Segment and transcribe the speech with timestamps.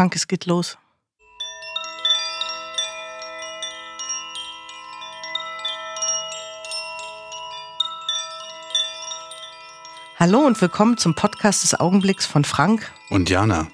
[0.00, 0.78] Frank, es geht los.
[10.18, 13.68] Hallo und willkommen zum Podcast des Augenblicks von Frank und Jana.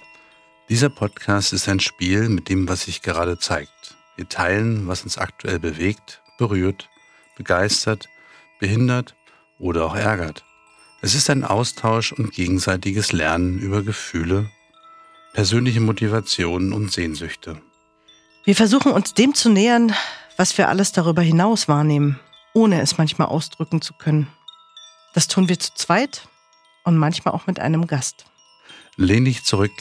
[0.69, 3.95] Dieser Podcast ist ein Spiel mit dem, was sich gerade zeigt.
[4.17, 6.88] Wir teilen, was uns aktuell bewegt, berührt,
[7.37, 8.08] begeistert,
[8.58, 9.15] behindert
[9.61, 10.43] oder auch ärgert.
[11.03, 14.51] Es ist ein Austausch und gegenseitiges Lernen über Gefühle,
[15.37, 17.60] persönliche Motivationen und Sehnsüchte.
[18.46, 19.94] Wir versuchen uns dem zu nähern,
[20.38, 22.18] was wir alles darüber hinaus wahrnehmen,
[22.54, 24.28] ohne es manchmal ausdrücken zu können.
[25.12, 26.27] Das tun wir zu zweit
[26.84, 28.24] und manchmal auch mit einem Gast.
[28.96, 29.74] Lehn dich zurück,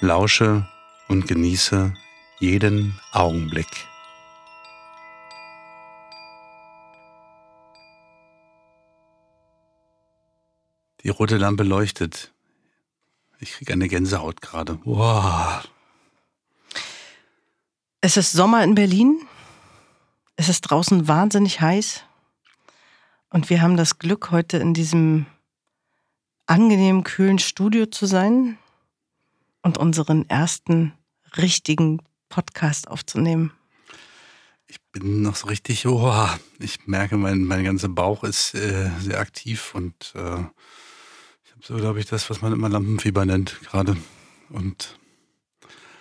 [0.00, 0.66] lausche
[1.08, 1.92] und genieße
[2.38, 3.68] jeden Augenblick.
[11.02, 12.32] Die rote Lampe leuchtet.
[13.42, 14.78] Ich kriege eine Gänsehaut gerade.
[14.84, 15.66] Wow.
[18.02, 19.18] Es ist Sommer in Berlin.
[20.36, 22.04] Es ist draußen wahnsinnig heiß.
[23.30, 25.24] Und wir haben das Glück, heute in diesem
[26.46, 28.58] angenehmen, kühlen Studio zu sein
[29.62, 30.92] und unseren ersten
[31.36, 33.52] richtigen Podcast aufzunehmen.
[34.66, 39.18] Ich bin noch so richtig, oh, ich merke, mein, mein ganzer Bauch ist äh, sehr
[39.18, 40.44] aktiv und äh,
[41.62, 43.96] so, glaube ich, das, was man immer Lampenfieber nennt gerade.
[44.48, 44.98] Und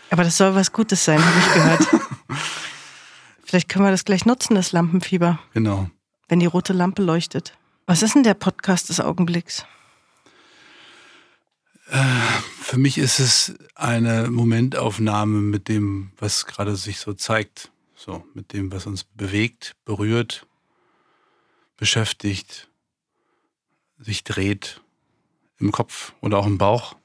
[0.09, 1.87] Aber das soll was Gutes sein, habe ich gehört.
[3.43, 5.39] Vielleicht können wir das gleich nutzen, das Lampenfieber.
[5.53, 5.89] Genau.
[6.27, 7.57] Wenn die rote Lampe leuchtet.
[7.87, 9.65] Was ist denn der Podcast des Augenblicks?
[12.61, 17.71] Für mich ist es eine Momentaufnahme mit dem, was gerade sich so zeigt.
[17.95, 20.45] So, mit dem, was uns bewegt, berührt,
[21.77, 22.69] beschäftigt,
[23.97, 24.81] sich dreht
[25.59, 26.95] im Kopf oder auch im Bauch.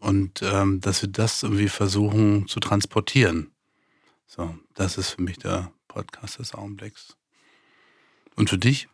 [0.00, 3.50] Und ähm, dass wir das irgendwie versuchen zu transportieren.
[4.26, 7.16] So, das ist für mich der Podcast des Augenblicks.
[8.36, 8.88] Und für dich?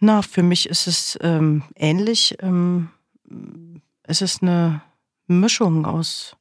[0.00, 2.36] Na, für mich ist es ähm, ähnlich.
[2.40, 2.90] Ähm,
[4.04, 4.82] es ist eine
[5.26, 6.36] Mischung aus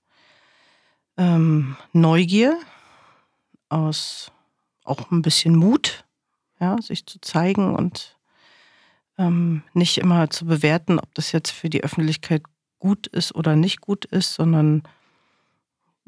[1.17, 2.59] ähm, Neugier,
[3.69, 4.31] aus
[4.83, 6.05] auch ein bisschen Mut,
[6.59, 8.16] ja, sich zu zeigen und
[9.17, 12.43] ähm, nicht immer zu bewerten, ob das jetzt für die Öffentlichkeit
[12.79, 14.83] gut ist oder nicht gut ist, sondern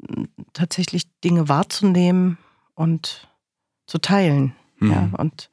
[0.06, 2.38] hm, tatsächlich Dinge wahrzunehmen
[2.74, 3.28] und
[3.86, 4.54] zu teilen.
[4.78, 4.90] Mhm.
[4.90, 5.50] Ja, und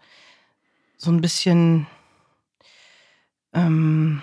[0.97, 1.87] so ein bisschen
[3.53, 4.21] ähm,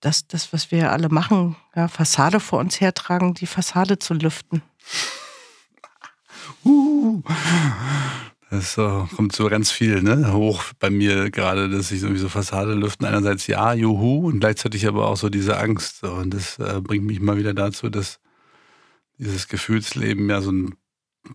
[0.00, 4.62] das, das, was wir alle machen, ja, Fassade vor uns hertragen, die Fassade zu lüften.
[6.66, 7.22] Uh,
[8.54, 10.32] das uh, kommt so ganz viel ne?
[10.32, 13.06] hoch bei mir gerade, dass ich irgendwie so Fassade lüften.
[13.06, 16.04] Einerseits ja, juhu, und gleichzeitig aber auch so diese Angst.
[16.04, 18.20] Und das äh, bringt mich mal wieder dazu, dass
[19.18, 20.74] dieses Gefühlsleben ja so ein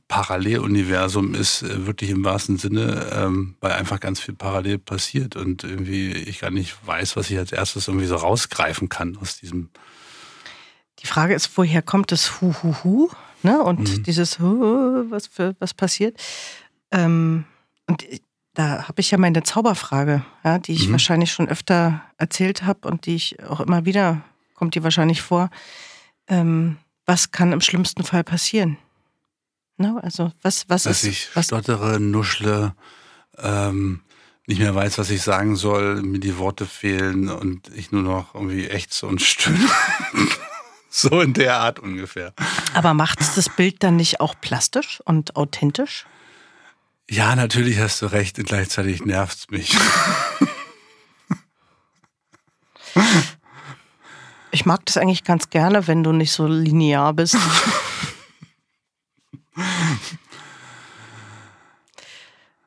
[0.07, 5.63] Paralleluniversum ist, äh, wirklich im wahrsten Sinne, ähm, weil einfach ganz viel parallel passiert und
[5.63, 9.69] irgendwie ich gar nicht weiß, was ich als erstes irgendwie so rausgreifen kann aus diesem.
[10.99, 13.09] Die Frage ist, woher kommt das Hu Hu Hu?
[13.41, 13.61] Ne?
[13.61, 14.03] Und mhm.
[14.03, 16.17] dieses Hu, was, für, was passiert?
[16.91, 17.45] Ähm,
[17.87, 18.05] und
[18.53, 20.93] da habe ich ja meine Zauberfrage, ja, die ich mhm.
[20.93, 24.21] wahrscheinlich schon öfter erzählt habe und die ich auch immer wieder,
[24.53, 25.49] kommt die wahrscheinlich vor.
[26.27, 28.77] Ähm, was kann im schlimmsten Fall passieren?
[29.77, 29.99] Ne?
[30.03, 31.09] Also was, was Dass ist.
[31.09, 32.75] ich was stottere, nuschle,
[33.37, 34.01] ähm,
[34.45, 38.35] nicht mehr weiß, was ich sagen soll, mir die Worte fehlen und ich nur noch
[38.35, 39.69] irgendwie ächze und stöhne.
[40.89, 42.33] so in der Art ungefähr.
[42.73, 46.05] Aber macht das Bild dann nicht auch plastisch und authentisch?
[47.09, 49.75] Ja, natürlich hast du recht und gleichzeitig nervt es mich.
[54.51, 57.37] Ich mag das eigentlich ganz gerne, wenn du nicht so linear bist.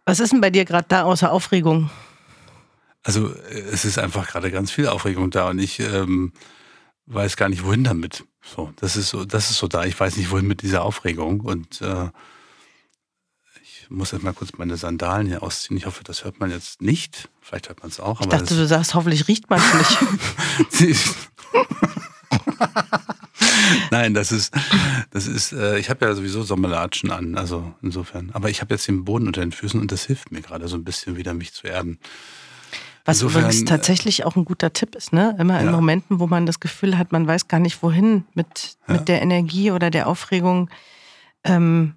[0.04, 1.90] Was ist denn bei dir gerade da außer Aufregung?
[3.02, 6.32] Also es ist einfach gerade ganz viel Aufregung da und ich ähm,
[7.06, 8.24] weiß gar nicht, wohin damit.
[8.42, 9.84] So, das ist so, das ist so da.
[9.84, 12.10] Ich weiß nicht, wohin mit dieser Aufregung und äh,
[13.92, 15.76] muss jetzt mal kurz meine Sandalen hier ausziehen.
[15.76, 17.28] Ich hoffe, das hört man jetzt nicht.
[17.40, 18.20] Vielleicht hört man es auch.
[18.20, 20.00] Ich dachte, du sagst, hoffentlich riecht man es
[20.80, 21.14] nicht.
[23.90, 24.54] Nein, das ist,
[25.10, 28.30] das ist, äh, ich habe ja sowieso Sommerlatschen an, also insofern.
[28.32, 30.76] Aber ich habe jetzt den Boden unter den Füßen und das hilft mir gerade so
[30.76, 31.98] ein bisschen wieder, mich zu erden.
[33.04, 35.36] Was Insofern, übrigens äh, tatsächlich auch ein guter Tipp ist, ne?
[35.38, 35.72] Immer in ja.
[35.72, 38.94] Momenten, wo man das Gefühl hat, man weiß gar nicht wohin mit, ja.
[38.94, 40.70] mit der Energie oder der Aufregung,
[41.44, 41.96] ähm,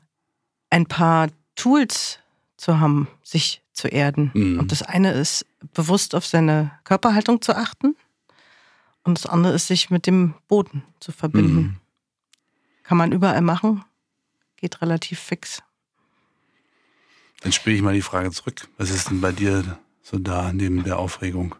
[0.72, 2.20] ein paar Tools
[2.58, 4.32] zu haben, sich zu erden.
[4.34, 4.60] Mhm.
[4.60, 7.96] Und das eine ist, bewusst auf seine Körperhaltung zu achten
[9.04, 11.56] Und das andere ist, sich mit dem Boden zu verbinden.
[11.56, 11.76] Mhm.
[12.84, 13.84] Kann man überall machen,
[14.58, 15.62] geht relativ fix.
[17.42, 18.68] Dann spiele ich mal die Frage zurück.
[18.78, 21.56] Was ist denn bei dir so da neben der Aufregung?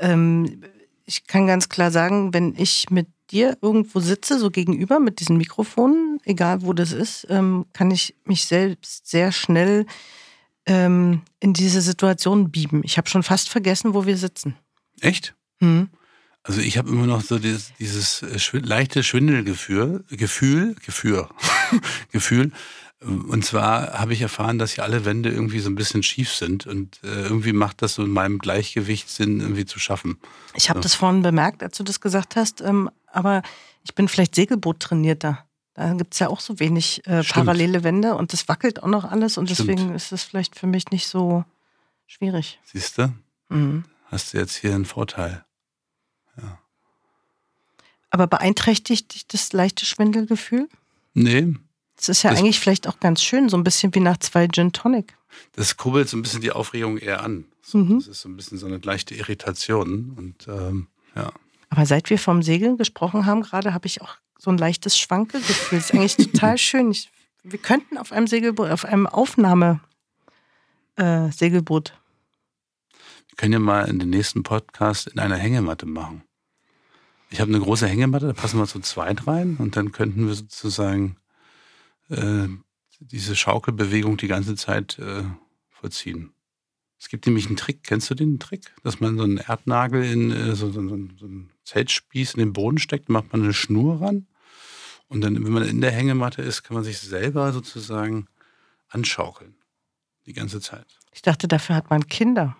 [0.00, 0.62] Ähm,
[1.06, 5.36] ich kann ganz klar sagen, wenn ich mit dir irgendwo sitze, so gegenüber mit diesen
[5.36, 9.86] Mikrofonen, egal wo das ist, ähm, kann ich mich selbst sehr schnell
[10.66, 12.82] ähm, in diese Situation bieben.
[12.84, 14.56] Ich habe schon fast vergessen, wo wir sitzen.
[15.00, 15.34] Echt?
[15.60, 15.88] Hm.
[16.42, 21.26] Also ich habe immer noch so dieses, dieses äh, schw leichte Schwindelgefühl, Gefühl, Gefühl,
[22.12, 22.52] Gefühl.
[23.00, 26.66] Und zwar habe ich erfahren, dass hier alle Wände irgendwie so ein bisschen schief sind
[26.66, 30.18] und äh, irgendwie macht das so in meinem Gleichgewicht Sinn, irgendwie zu schaffen.
[30.54, 30.84] Ich habe so.
[30.84, 33.42] das vorhin bemerkt, als du das gesagt hast, ähm, aber
[33.82, 35.46] ich bin vielleicht Segelboot trainierter.
[35.74, 39.04] Da gibt es ja auch so wenig äh, parallele Wände und das wackelt auch noch
[39.04, 39.68] alles und Stimmt.
[39.70, 41.44] deswegen ist es vielleicht für mich nicht so
[42.06, 42.60] schwierig.
[42.64, 43.12] Siehst du?
[43.48, 43.84] Mhm.
[44.04, 45.44] Hast du jetzt hier einen Vorteil.
[46.40, 46.58] Ja.
[48.10, 50.68] Aber beeinträchtigt dich das leichte Schwindelgefühl?
[51.14, 51.54] Nee.
[51.96, 54.46] Das ist ja das, eigentlich vielleicht auch ganz schön, so ein bisschen wie nach zwei
[54.46, 55.16] Gin Tonic.
[55.52, 57.46] Das kurbelt so ein bisschen die Aufregung eher an.
[57.62, 57.98] So, mhm.
[57.98, 60.86] Das ist so ein bisschen so eine leichte Irritation und ähm,
[61.16, 61.32] ja.
[61.74, 65.80] Aber seit wir vom Segeln gesprochen haben, gerade habe ich auch so ein leichtes Schwankelgefühl.
[65.80, 66.92] Das ist eigentlich total schön.
[66.92, 67.10] Ich,
[67.42, 71.88] wir könnten auf einem Segelboot, auf einem Aufnahme-Segelboot.
[71.88, 71.92] Äh,
[73.28, 76.22] wir können ja mal in den nächsten Podcast in einer Hängematte machen.
[77.30, 80.34] Ich habe eine große Hängematte, da passen wir zu zweit rein und dann könnten wir
[80.34, 81.16] sozusagen
[82.08, 82.46] äh,
[83.00, 85.24] diese Schaukelbewegung die ganze Zeit äh,
[85.70, 86.34] vollziehen.
[87.00, 88.72] Es gibt nämlich einen Trick, kennst du den Trick?
[88.84, 92.52] Dass man so einen Erdnagel in äh, so, so, so, so einen Zeltspieß in den
[92.52, 94.26] Boden steckt, macht man eine Schnur ran
[95.08, 98.26] und dann, wenn man in der Hängematte ist, kann man sich selber sozusagen
[98.88, 99.56] anschaukeln.
[100.26, 100.86] Die ganze Zeit.
[101.12, 102.56] Ich dachte, dafür hat man Kinder,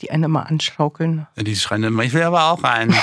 [0.00, 1.26] die einen immer anschaukeln.
[1.36, 2.94] Ja, die schreien immer, ich will aber auch einen.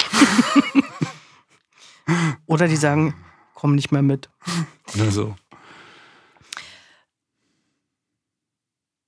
[2.46, 3.14] Oder die sagen,
[3.54, 4.30] komm nicht mehr mit.
[4.96, 5.36] Oder so.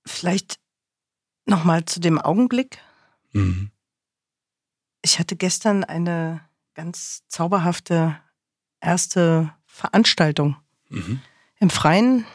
[0.06, 0.60] Vielleicht
[1.46, 2.80] nochmal zu dem Augenblick.
[3.32, 3.72] Mhm.
[5.02, 6.42] Ich hatte gestern eine
[6.74, 8.20] ganz zauberhafte
[8.82, 10.58] erste Veranstaltung
[10.90, 11.22] mhm.
[11.60, 12.26] im Freien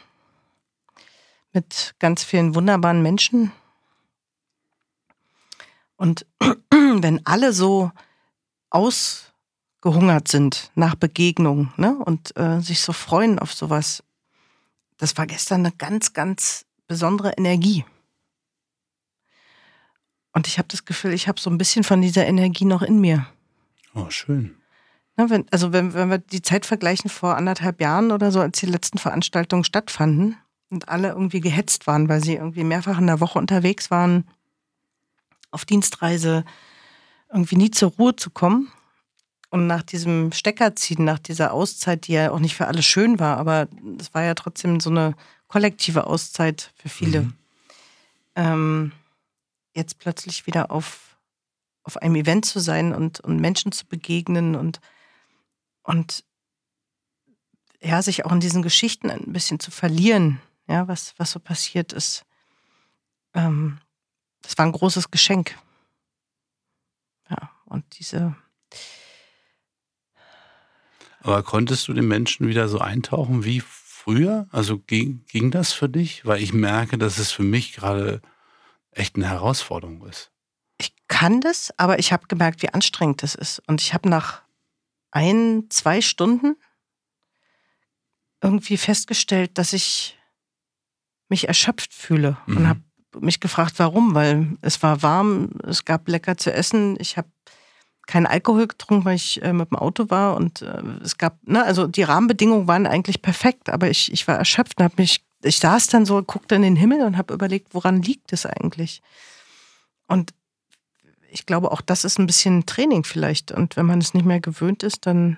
[1.53, 3.51] mit ganz vielen wunderbaren Menschen.
[5.95, 6.25] Und
[6.69, 7.91] wenn alle so
[8.69, 14.03] ausgehungert sind nach Begegnung ne, und äh, sich so freuen auf sowas,
[14.97, 17.85] das war gestern eine ganz, ganz besondere Energie.
[20.35, 22.99] Und ich habe das Gefühl, ich habe so ein bisschen von dieser Energie noch in
[22.99, 23.25] mir.
[23.93, 24.53] Oh, schön.
[25.15, 28.59] Na, wenn, also wenn, wenn wir die Zeit vergleichen vor anderthalb Jahren oder so, als
[28.59, 30.35] die letzten Veranstaltungen stattfanden
[30.69, 34.27] und alle irgendwie gehetzt waren, weil sie irgendwie mehrfach in der Woche unterwegs waren,
[35.51, 36.43] auf Dienstreise,
[37.31, 38.69] irgendwie nie zur Ruhe zu kommen.
[39.51, 43.37] Und nach diesem Steckerziehen, nach dieser Auszeit, die ja auch nicht für alle schön war,
[43.37, 45.15] aber es war ja trotzdem so eine
[45.47, 47.21] kollektive Auszeit für viele.
[47.21, 47.33] Mhm.
[48.35, 48.91] Ähm,
[49.75, 51.17] jetzt plötzlich wieder auf,
[51.83, 54.79] auf einem Event zu sein und, und Menschen zu begegnen und,
[55.83, 56.23] und
[57.81, 61.93] ja, sich auch in diesen Geschichten ein bisschen zu verlieren, ja, was, was so passiert
[61.93, 62.25] ist.
[63.33, 63.79] Ähm,
[64.41, 65.57] das war ein großes Geschenk.
[67.29, 68.35] Ja, und diese.
[71.19, 74.47] Aber konntest du den Menschen wieder so eintauchen wie früher?
[74.51, 76.25] Also ging, ging das für dich?
[76.25, 78.21] Weil ich merke, dass es für mich gerade
[78.95, 80.31] echt eine Herausforderung ist.
[80.77, 83.61] Ich kann das, aber ich habe gemerkt, wie anstrengend das ist.
[83.67, 84.41] Und ich habe nach
[85.11, 86.55] ein, zwei Stunden
[88.41, 90.17] irgendwie festgestellt, dass ich
[91.29, 92.57] mich erschöpft fühle mhm.
[92.57, 92.81] und habe
[93.19, 97.29] mich gefragt, warum, weil es war warm, es gab lecker zu essen, ich habe
[98.07, 101.63] keinen Alkohol getrunken, weil ich äh, mit dem Auto war und äh, es gab, ne,
[101.63, 105.57] also die Rahmenbedingungen waren eigentlich perfekt, aber ich, ich war erschöpft und habe mich ich
[105.57, 109.01] saß dann so, guckte in den Himmel und habe überlegt, woran liegt es eigentlich?
[110.07, 110.33] Und
[111.29, 113.51] ich glaube, auch das ist ein bisschen Training vielleicht.
[113.51, 115.37] Und wenn man es nicht mehr gewöhnt ist, dann,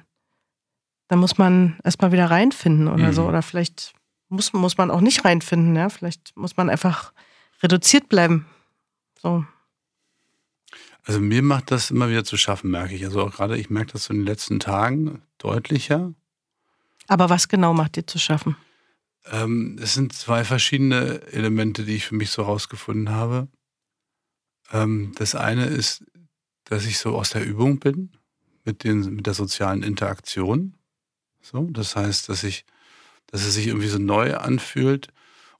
[1.08, 3.14] dann muss man erstmal wieder reinfinden oder mhm.
[3.14, 3.28] so.
[3.28, 3.94] Oder vielleicht
[4.30, 5.76] muss, muss man auch nicht reinfinden.
[5.76, 5.90] Ja?
[5.90, 7.14] Vielleicht muss man einfach
[7.64, 8.46] reduziert bleiben.
[9.22, 9.46] So.
[11.04, 13.06] Also mir macht das immer wieder zu schaffen, merke ich.
[13.06, 16.14] Also auch gerade, ich merke das so in den letzten Tagen deutlicher.
[17.08, 18.58] Aber was genau macht dir zu schaffen?
[19.32, 23.48] Ähm, es sind zwei verschiedene Elemente, die ich für mich so rausgefunden habe.
[24.72, 26.04] Ähm, das eine ist,
[26.66, 28.12] dass ich so aus der Übung bin
[28.66, 30.76] mit, den, mit der sozialen Interaktion.
[31.42, 32.66] So, das heißt, dass ich,
[33.28, 35.10] dass es sich irgendwie so neu anfühlt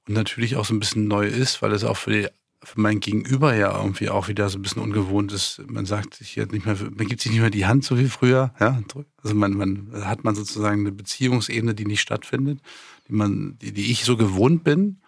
[0.06, 2.28] und natürlich auch so ein bisschen neu ist, weil es auch für die
[2.62, 5.62] für mein Gegenüber ja irgendwie auch wieder so ein bisschen ungewohnt ist.
[5.68, 8.08] Man sagt sich jetzt nicht mehr, man gibt sich nicht mehr die Hand so wie
[8.08, 8.52] früher.
[8.58, 8.82] Ja?
[9.22, 12.60] Also man, man hat man sozusagen eine Beziehungsebene, die nicht stattfindet,
[13.08, 15.00] die man, die, die ich so gewohnt bin.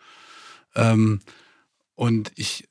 [0.75, 1.21] Ähm,
[1.95, 2.69] und ich,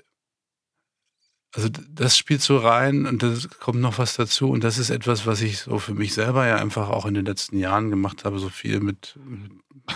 [1.53, 4.49] also das spielt so rein und da kommt noch was dazu.
[4.49, 7.25] Und das ist etwas, was ich so für mich selber ja einfach auch in den
[7.25, 9.51] letzten Jahren gemacht habe, so viel mit, mit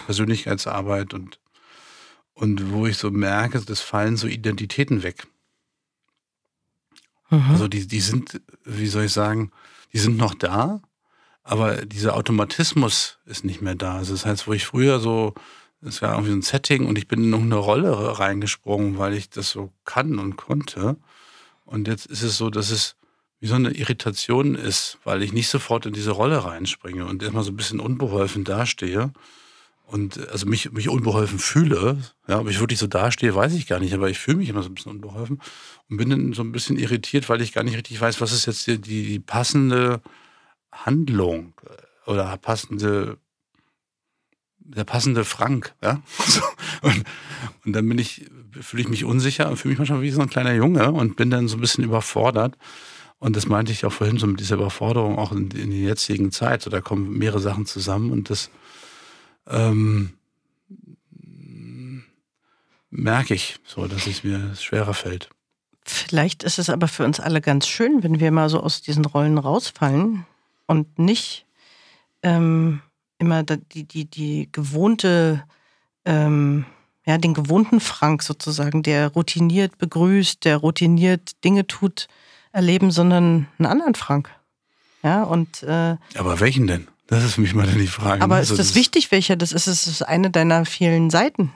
[0.05, 1.39] Persönlichkeitsarbeit und
[2.33, 5.27] und wo ich so merke, das fallen so Identitäten weg.
[7.29, 7.51] Mhm.
[7.51, 9.51] Also die, die sind, wie soll ich sagen,
[9.93, 10.81] die sind noch da,
[11.43, 13.97] aber dieser Automatismus ist nicht mehr da.
[13.97, 15.33] Also das heißt, wo ich früher so,
[15.81, 19.29] es war irgendwie so ein Setting und ich bin in irgendeine Rolle reingesprungen, weil ich
[19.29, 20.95] das so kann und konnte.
[21.65, 22.95] Und jetzt ist es so, dass es
[23.41, 27.43] wie so eine Irritation ist, weil ich nicht sofort in diese Rolle reinspringe und erstmal
[27.43, 29.11] so ein bisschen unbeholfen dastehe
[29.85, 31.97] und also mich, mich unbeholfen fühle.
[32.27, 34.63] Ja, ob ich wirklich so dastehe, weiß ich gar nicht, aber ich fühle mich immer
[34.63, 35.41] so ein bisschen unbeholfen
[35.89, 38.45] und bin dann so ein bisschen irritiert, weil ich gar nicht richtig weiß, was ist
[38.45, 40.01] jetzt die, die passende
[40.73, 43.17] Handlung äh, oder passende
[44.65, 46.01] der passende Frank, ja.
[46.81, 47.03] Und,
[47.63, 50.29] und dann bin ich, fühle ich mich unsicher und fühle mich manchmal wie so ein
[50.29, 52.57] kleiner Junge und bin dann so ein bisschen überfordert.
[53.19, 56.33] Und das meinte ich auch vorhin so mit dieser Überforderung auch in, in der jetzigen
[56.33, 56.61] Zeit.
[56.61, 58.49] So, da kommen mehrere Sachen zusammen und das
[59.47, 60.11] ähm,
[62.89, 65.29] merke ich so, dass es mir schwerer fällt.
[65.85, 69.05] Vielleicht ist es aber für uns alle ganz schön, wenn wir mal so aus diesen
[69.05, 70.25] Rollen rausfallen
[70.67, 71.45] und nicht
[72.21, 72.81] ähm,
[73.17, 75.43] immer die, die, die gewohnte,
[76.05, 76.65] ähm,
[77.05, 82.07] ja, den gewohnten Frank sozusagen, der routiniert begrüßt, der routiniert Dinge tut,
[82.51, 84.29] erleben, sondern einen anderen Frank.
[85.03, 85.63] Ja, und.
[85.63, 86.87] Äh, aber welchen denn?
[87.07, 88.21] Das ist mich mal die Frage.
[88.21, 89.67] Aber also ist das, das wichtig, welcher das ist?
[89.67, 91.51] Es ist eine deiner vielen Seiten.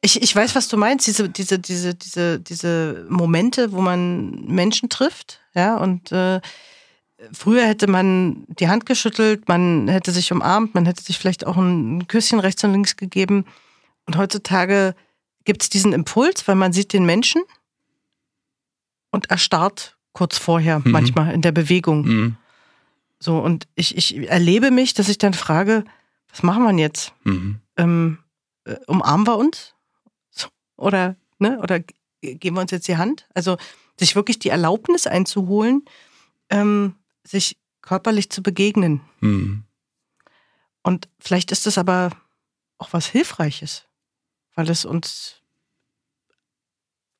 [0.00, 4.88] Ich, ich weiß, was du meinst, diese, diese, diese, diese, diese Momente, wo man Menschen
[4.88, 6.40] trifft, ja, und äh,
[7.32, 11.56] früher hätte man die Hand geschüttelt, man hätte sich umarmt, man hätte sich vielleicht auch
[11.56, 13.44] ein Küsschen rechts und links gegeben.
[14.06, 14.94] Und heutzutage
[15.44, 17.42] gibt es diesen Impuls, weil man sieht den Menschen
[19.10, 20.90] und erstarrt kurz vorher, mhm.
[20.90, 22.02] manchmal in der Bewegung.
[22.06, 22.36] Mhm.
[23.18, 25.84] So, und ich, ich erlebe mich, dass ich dann frage,
[26.30, 27.12] was machen wir jetzt?
[27.24, 27.60] Mhm.
[27.76, 28.18] Ähm,
[28.64, 29.74] äh, umarmen wir uns?
[30.76, 31.80] Oder, ne, oder
[32.20, 33.26] geben wir uns jetzt die Hand?
[33.34, 33.56] Also,
[33.98, 35.84] sich wirklich die Erlaubnis einzuholen,
[36.50, 36.94] ähm,
[37.26, 39.00] sich körperlich zu begegnen.
[39.20, 39.64] Mhm.
[40.82, 42.10] Und vielleicht ist das aber
[42.78, 43.84] auch was Hilfreiches,
[44.54, 45.42] weil es uns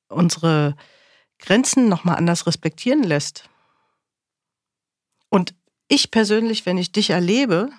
[0.08, 0.76] unsere
[1.38, 3.48] Grenzen nochmal anders respektieren lässt.
[5.28, 5.54] Und
[5.88, 7.70] ich persönlich, wenn ich dich erlebe,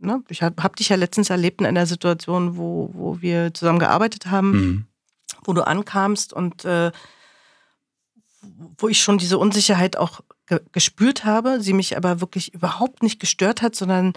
[0.00, 3.78] ne, ich habe hab dich ja letztens erlebt in einer Situation, wo, wo wir zusammen
[3.78, 4.86] gearbeitet haben, mhm.
[5.44, 6.90] wo du ankamst und äh,
[8.78, 13.20] wo ich schon diese Unsicherheit auch ge gespürt habe, sie mich aber wirklich überhaupt nicht
[13.20, 14.12] gestört hat, sondern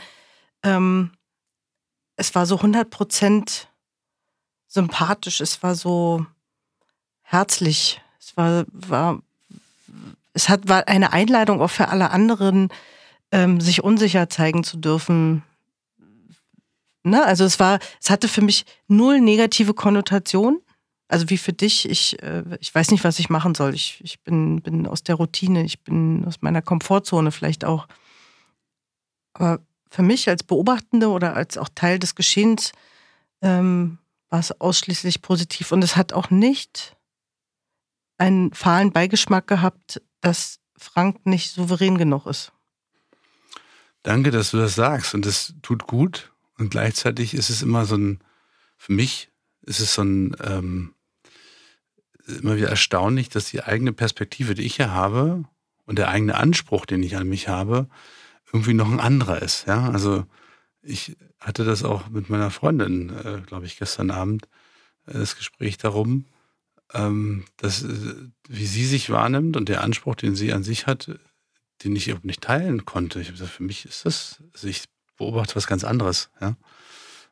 [0.64, 1.12] ähm,
[2.16, 3.66] es war so 100%
[4.68, 6.26] sympathisch, es war so
[7.24, 9.22] herzlich, es war, war
[10.34, 12.70] es hat, war eine Einladung auch für alle anderen,
[13.32, 15.44] ähm, sich unsicher zeigen zu dürfen.
[17.04, 17.24] Ne?
[17.24, 20.62] Also es war, es hatte für mich null negative Konnotation.
[21.12, 23.74] Also wie für dich, ich, äh, ich weiß nicht, was ich machen soll.
[23.74, 27.90] Ich, ich bin, bin aus der Routine, ich bin aus meiner Komfortzone vielleicht auch.
[29.34, 32.72] Aber für mich als Beobachtende oder als auch Teil des Geschehens
[33.42, 33.98] ähm,
[34.30, 35.74] war es ausschließlich positiv.
[35.74, 36.96] Und es hat auch nicht
[38.18, 42.54] einen fahlen Beigeschmack gehabt, dass Frank nicht souverän genug ist.
[44.02, 46.32] Danke, dass du das sagst und das tut gut.
[46.58, 48.24] Und gleichzeitig ist es immer so ein,
[48.78, 49.30] für mich
[49.64, 50.96] ist es so ein, ähm,
[52.32, 55.44] immer wieder erstaunlich, dass die eigene Perspektive, die ich ja habe
[55.86, 57.88] und der eigene Anspruch, den ich an mich habe,
[58.52, 59.68] irgendwie noch ein anderer ist.
[59.68, 60.26] Ja, also
[60.82, 64.48] ich hatte das auch mit meiner Freundin, äh, glaube ich, gestern Abend,
[65.08, 66.26] äh, das Gespräch darum,
[66.94, 68.16] ähm, dass, äh,
[68.48, 71.12] wie sie sich wahrnimmt und der Anspruch, den sie an sich hat,
[71.84, 73.20] den ich überhaupt nicht teilen konnte.
[73.22, 74.84] Ich habe gesagt, für mich ist das, also ich
[75.18, 76.30] beobachte was ganz anderes.
[76.40, 76.56] Ja?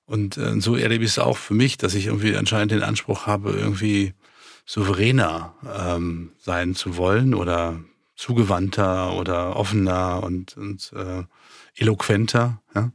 [0.06, 3.27] Und äh, so erlebe ich es auch für mich, dass ich irgendwie anscheinend den Anspruch
[3.27, 4.13] habe, irgendwie
[4.69, 7.79] souveräner ähm, sein zu wollen oder
[8.15, 11.23] zugewandter oder offener und, und äh,
[11.75, 12.61] eloquenter.
[12.75, 12.91] Ja?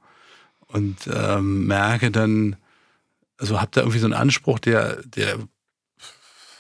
[0.69, 2.55] Und ähm, merke dann,
[3.39, 5.41] also habe da irgendwie so einen Anspruch, der, der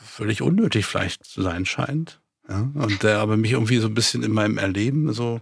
[0.04, 2.20] völlig unnötig vielleicht zu sein scheint.
[2.48, 5.40] Ja, und der aber mich irgendwie so ein bisschen in meinem Erleben so.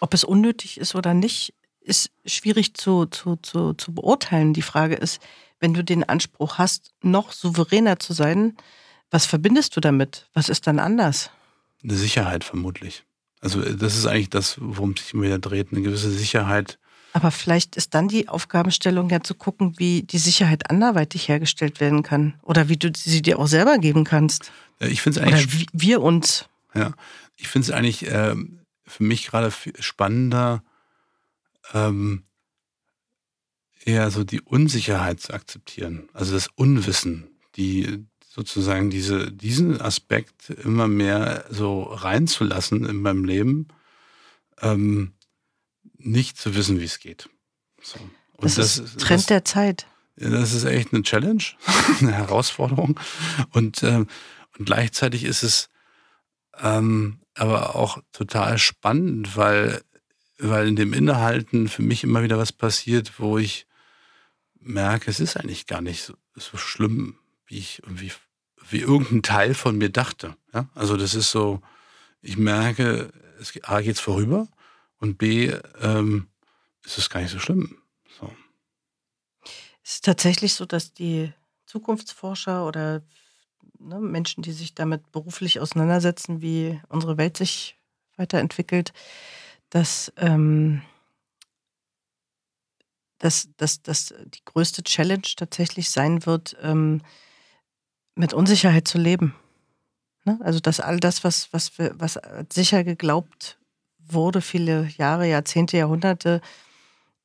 [0.00, 4.54] Ob es unnötig ist oder nicht, ist schwierig zu, zu, zu, zu beurteilen.
[4.54, 5.20] Die Frage ist,
[5.60, 8.56] wenn du den Anspruch hast, noch souveräner zu sein,
[9.10, 10.28] Was verbindest du damit?
[10.34, 11.30] Was ist dann anders?
[11.82, 13.04] Eine Sicherheit vermutlich.
[13.40, 16.78] Also äh, das ist eigentlich das, worum es sich immer wieder dreht, eine gewisse Sicherheit.
[17.12, 22.04] Aber vielleicht ist dann die Aufgabenstellung ja zu gucken, wie die Sicherheit anderweitig hergestellt werden
[22.04, 24.52] kann oder wie du sie dir auch selber geben kannst.
[24.78, 25.46] Ich finde es eigentlich.
[25.46, 26.48] Oder wir uns.
[26.74, 26.92] Ja,
[27.36, 28.36] ich finde es eigentlich äh,
[28.86, 30.62] für mich gerade spannender,
[31.72, 32.24] ähm,
[33.84, 38.06] eher so die Unsicherheit zu akzeptieren, also das Unwissen, die
[38.40, 43.68] sozusagen diese, diesen Aspekt immer mehr so reinzulassen in meinem Leben,
[44.62, 45.12] ähm,
[45.98, 47.28] nicht zu wissen, wie es geht.
[47.82, 47.98] So.
[48.38, 49.86] Das, das ist Trend das, der Zeit.
[50.16, 51.42] Das ist echt eine Challenge,
[52.00, 52.98] eine Herausforderung.
[53.50, 54.06] Und, ähm,
[54.58, 55.68] und gleichzeitig ist es
[56.58, 59.82] ähm, aber auch total spannend, weil,
[60.38, 63.66] weil in dem Innehalten für mich immer wieder was passiert, wo ich
[64.58, 67.18] merke, es ist eigentlich gar nicht so, so schlimm,
[67.50, 68.12] wie ich irgendwie,
[68.72, 70.36] wie irgendein Teil von mir dachte.
[70.52, 70.68] Ja?
[70.74, 71.60] Also das ist so,
[72.22, 74.48] ich merke, es, A geht's vorüber
[74.98, 76.28] und B ähm,
[76.84, 77.78] ist es gar nicht so schlimm.
[78.18, 78.30] So.
[79.82, 81.32] Es ist tatsächlich so, dass die
[81.66, 83.02] Zukunftsforscher oder
[83.78, 87.76] ne, Menschen, die sich damit beruflich auseinandersetzen, wie unsere Welt sich
[88.16, 88.92] weiterentwickelt,
[89.70, 90.82] dass ähm,
[93.20, 97.02] dass, dass, dass die größte Challenge tatsächlich sein wird, ähm,
[98.20, 99.34] mit Unsicherheit zu leben.
[100.24, 100.38] Ne?
[100.42, 102.18] Also dass all das, was, was, was
[102.52, 103.58] sicher geglaubt
[103.98, 106.42] wurde, viele Jahre, Jahrzehnte, Jahrhunderte,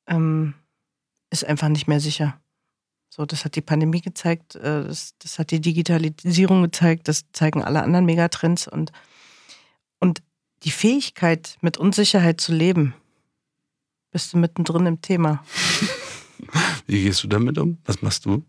[0.06, 0.54] ähm,
[1.30, 2.40] ist einfach nicht mehr sicher.
[3.10, 7.62] So, das hat die Pandemie gezeigt, äh, das, das hat die Digitalisierung gezeigt, das zeigen
[7.62, 8.90] alle anderen Megatrends und,
[10.00, 10.22] und
[10.62, 12.94] die Fähigkeit, mit Unsicherheit zu leben,
[14.12, 15.44] bist du mittendrin im Thema.
[16.86, 17.76] Wie gehst du damit um?
[17.84, 18.44] Was machst du?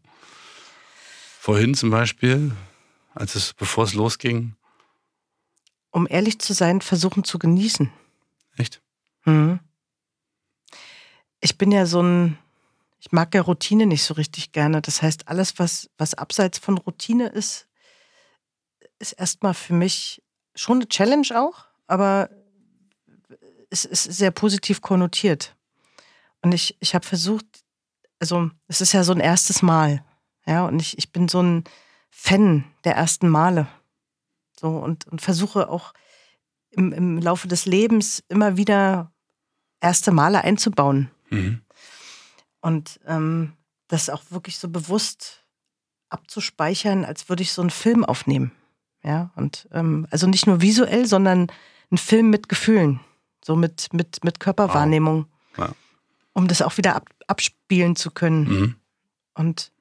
[1.47, 2.51] Vorhin zum Beispiel,
[3.15, 4.57] als es, bevor es losging.
[5.91, 7.89] Um ehrlich zu sein, versuchen zu genießen.
[8.57, 8.81] Echt?
[9.23, 9.61] Mhm.
[11.39, 12.37] Ich bin ja so ein,
[12.99, 14.81] ich mag ja Routine nicht so richtig gerne.
[14.81, 17.69] Das heißt, alles, was, was abseits von Routine ist,
[18.99, 20.21] ist erstmal für mich
[20.53, 22.29] schon eine Challenge auch, aber
[23.69, 25.55] es ist sehr positiv konnotiert.
[26.41, 27.45] Und ich, ich habe versucht,
[28.19, 30.03] also es ist ja so ein erstes Mal.
[30.47, 31.63] Ja, und ich, ich bin so ein
[32.09, 33.67] Fan der ersten Male.
[34.59, 35.93] So und, und versuche auch
[36.71, 39.11] im, im Laufe des Lebens immer wieder
[39.81, 41.11] erste Male einzubauen.
[41.29, 41.61] Mhm.
[42.61, 43.53] Und ähm,
[43.87, 45.45] das auch wirklich so bewusst
[46.09, 48.51] abzuspeichern, als würde ich so einen Film aufnehmen.
[49.03, 51.47] Ja, und ähm, also nicht nur visuell, sondern
[51.91, 52.99] ein Film mit Gefühlen,
[53.45, 55.27] so mit, mit, mit Körperwahrnehmung.
[55.55, 55.67] Wow.
[55.67, 55.75] Ja
[56.37, 58.43] um das auch wieder ab, abspielen zu können.
[58.47, 58.75] Mhm.
[59.33, 59.71] Und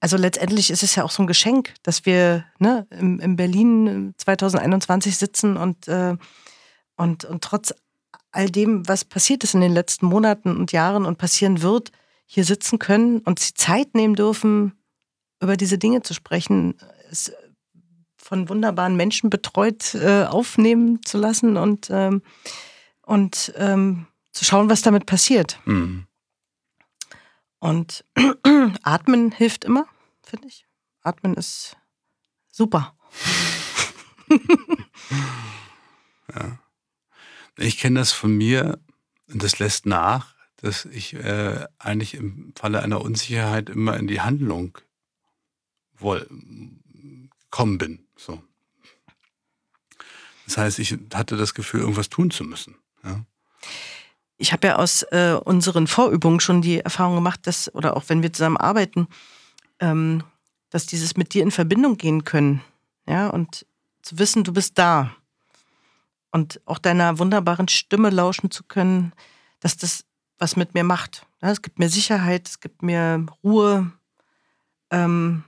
[0.00, 4.14] also letztendlich ist es ja auch so ein Geschenk, dass wir ne, in, in Berlin
[4.18, 6.16] 2021 sitzen und, äh,
[6.96, 7.72] und, und trotz
[8.30, 11.92] all dem, was passiert ist in den letzten Monaten und Jahren und passieren wird,
[12.26, 14.72] hier sitzen können und sie Zeit nehmen dürfen,
[15.40, 16.74] über diese Dinge zu sprechen,
[17.10, 17.32] es
[18.16, 22.22] von wunderbaren Menschen betreut äh, aufnehmen zu lassen und, ähm,
[23.02, 25.60] und ähm, zu schauen, was damit passiert.
[25.64, 26.05] Mhm.
[27.66, 28.04] Und
[28.84, 29.88] atmen hilft immer,
[30.22, 30.68] finde ich.
[31.02, 31.76] Atmen ist
[32.48, 32.96] super.
[36.32, 36.60] ja.
[37.56, 38.78] Ich kenne das von mir
[39.26, 44.20] und das lässt nach, dass ich äh, eigentlich im Falle einer Unsicherheit immer in die
[44.20, 44.78] Handlung
[45.98, 48.06] gekommen bin.
[48.14, 48.40] So.
[50.44, 52.76] Das heißt, ich hatte das Gefühl, irgendwas tun zu müssen.
[53.02, 53.26] Ja
[54.38, 58.22] ich habe ja aus äh, unseren Vorübungen schon die Erfahrung gemacht, dass, oder auch wenn
[58.22, 59.08] wir zusammen arbeiten,
[59.80, 60.22] ähm,
[60.70, 62.62] dass dieses mit dir in Verbindung gehen können,
[63.06, 63.66] ja, und
[64.02, 65.14] zu wissen, du bist da.
[66.30, 69.12] Und auch deiner wunderbaren Stimme lauschen zu können,
[69.60, 70.04] dass das
[70.38, 71.26] was mit mir macht.
[71.40, 73.90] Ja, es gibt mir Sicherheit, es gibt mir Ruhe.
[74.90, 75.44] Ähm,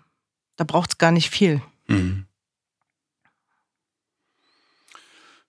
[0.57, 1.62] da braucht es gar nicht viel.
[1.88, 2.27] Mhm.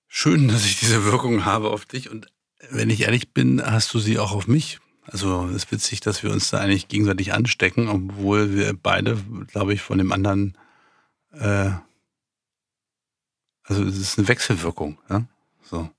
[0.08, 2.28] Schön, dass ich diese Wirkung habe auf dich und
[2.72, 4.80] wenn ich ehrlich bin, hast du sie auch auf mich.
[5.06, 9.74] Also es ist witzig, dass wir uns da eigentlich gegenseitig anstecken, obwohl wir beide, glaube
[9.74, 10.56] ich, von dem anderen,
[11.32, 11.72] äh,
[13.64, 15.26] also es ist eine Wechselwirkung, ja?
[15.64, 15.90] So.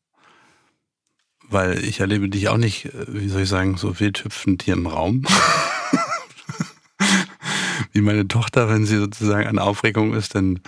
[1.48, 4.74] Weil ich erlebe dich auch nicht, äh, wie soll ich sagen, so wild hüpfend hier
[4.74, 5.26] im Raum.
[7.92, 10.60] wie meine Tochter, wenn sie sozusagen an Aufregung ist, dann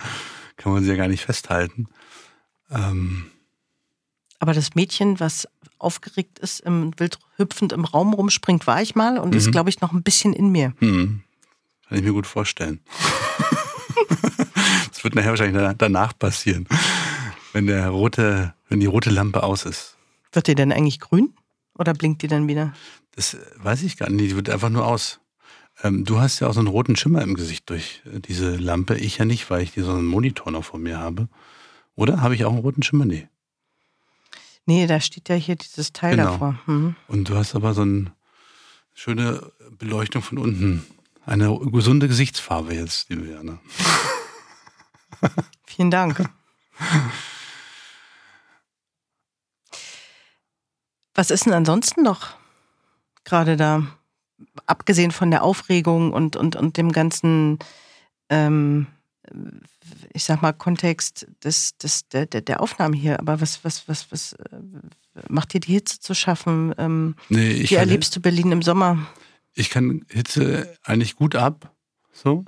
[0.57, 1.87] kann man sie ja gar nicht festhalten.
[2.69, 3.31] Ähm,
[4.43, 9.17] aber das Mädchen, was aufgeregt ist, im, wild hüpfend im Raum rumspringt, war ich mal
[9.17, 9.37] und mhm.
[9.37, 10.73] ist, glaube ich, noch ein bisschen in mir.
[10.81, 11.21] Mhm.
[11.87, 12.81] Kann ich mir gut vorstellen.
[14.91, 16.67] Das wird nachher wahrscheinlich danach passieren,
[17.51, 19.97] wenn der rote, wenn die rote Lampe aus ist.
[20.31, 21.33] Wird die denn eigentlich grün
[21.77, 22.73] oder blinkt die dann wieder?
[23.15, 24.31] Das weiß ich gar nicht.
[24.31, 25.19] Die wird einfach nur aus.
[25.83, 28.95] Ähm, du hast ja auch so einen roten Schimmer im Gesicht durch äh, diese Lampe.
[28.95, 31.27] Ich ja nicht, weil ich hier so einen Monitor noch vor mir habe.
[31.95, 33.05] Oder habe ich auch einen roten Schimmer?
[33.05, 33.27] Nee.
[34.65, 36.31] Nee, da steht ja hier dieses Teil genau.
[36.31, 36.59] davor.
[36.65, 36.95] Mhm.
[37.07, 38.11] Und du hast aber so eine
[38.93, 40.85] schöne Beleuchtung von unten.
[41.25, 43.59] Eine gesunde Gesichtsfarbe jetzt, liebe Jana.
[45.65, 46.29] Vielen Dank.
[51.13, 52.35] Was ist denn ansonsten noch
[53.23, 53.87] gerade da?
[54.65, 57.59] Abgesehen von der Aufregung und, und, und dem ganzen,
[58.29, 58.87] ähm,
[60.13, 63.19] ich sag mal, Kontext des, des, der, der Aufnahme hier.
[63.19, 64.59] Aber was, was, was, was äh,
[65.29, 66.73] macht dir die Hitze zu schaffen?
[66.77, 69.07] Ähm, nee, wie erlebst du Berlin im Sommer?
[69.53, 71.73] Ich kann Hitze eigentlich gut ab.
[72.11, 72.45] So.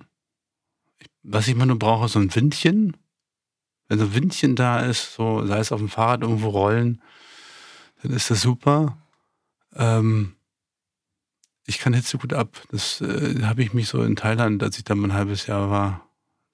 [1.23, 2.97] Was ich mal nur brauche, ist so ein Windchen.
[3.87, 7.01] Wenn so ein Windchen da ist, so, sei es auf dem Fahrrad irgendwo rollen,
[8.01, 8.97] dann ist das super.
[9.73, 10.35] Ähm,
[11.65, 12.61] ich kann Hitze gut ab.
[12.71, 15.69] Das äh, habe ich mich so in Thailand, als ich da mal ein halbes Jahr
[15.69, 16.07] war,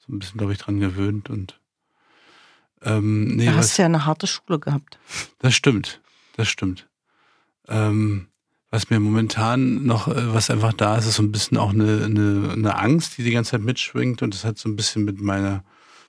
[0.06, 1.30] so ein bisschen, glaube ich, dran gewöhnt.
[1.30, 1.60] Und
[2.82, 5.00] ähm, nee, da hast du ja eine harte Schule gehabt.
[5.40, 6.02] Das stimmt.
[6.36, 6.88] Das stimmt.
[7.68, 8.28] Ähm,
[8.70, 12.06] was mir momentan noch, äh, was einfach da ist, ist so ein bisschen auch eine,
[12.06, 14.22] eine, eine Angst, die die ganze Zeit mitschwingt.
[14.22, 15.64] Und das hat so ein bisschen mit meiner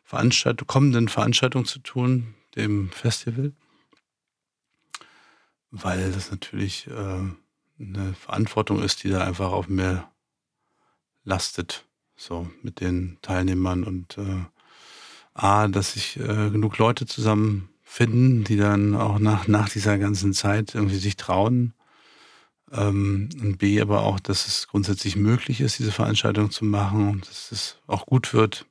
[0.04, 3.52] Veranstaltung, kommenden Veranstaltung zu tun, dem Festival
[5.72, 10.08] weil das natürlich äh, eine Verantwortung ist, die da einfach auf mir
[11.24, 11.86] lastet,
[12.22, 14.44] so mit den Teilnehmern und äh,
[15.34, 20.74] A, dass sich äh, genug Leute zusammenfinden, die dann auch nach, nach dieser ganzen Zeit
[20.74, 21.74] irgendwie sich trauen.
[22.70, 27.28] Ähm, und B, aber auch, dass es grundsätzlich möglich ist, diese Veranstaltung zu machen und
[27.28, 28.66] dass es auch gut wird